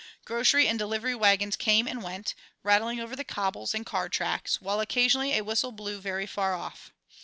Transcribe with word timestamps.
Grocery 0.25 0.67
and 0.67 0.79
delivery 0.79 1.13
wagons 1.13 1.55
came 1.55 1.85
and 1.87 2.01
went, 2.01 2.33
rattling 2.63 2.99
over 2.99 3.15
the 3.15 3.23
cobbles 3.23 3.75
and 3.75 3.85
car 3.85 4.09
tracks, 4.09 4.59
while 4.59 4.79
occasionally 4.79 5.33
a 5.37 5.43
whistle 5.43 5.71
blew 5.71 5.99
very 6.01 6.25
far 6.25 6.55
off. 6.55 6.91